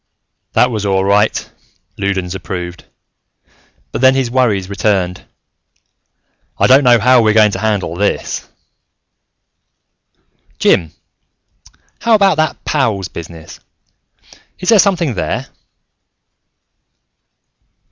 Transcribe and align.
"That 0.53 0.71
was 0.71 0.83
all 0.83 1.05
right," 1.05 1.47
Loudons 1.95 2.33
approved, 2.33 2.85
but 3.91 4.01
then 4.01 4.15
his 4.15 4.31
worries 4.31 4.67
returned. 4.67 5.23
"I 6.57 6.65
don't 6.65 6.83
know 6.83 6.97
how 6.97 7.21
we're 7.21 7.35
going 7.35 7.51
to 7.51 7.59
handle 7.59 7.95
this" 7.95 8.49
"Jim, 10.57 10.91
how 11.99 12.15
about 12.15 12.37
that 12.37 12.65
pows 12.65 13.09
business? 13.09 13.59
Is 14.57 14.69
there 14.69 14.79
something 14.79 15.13
there?" 15.13 15.45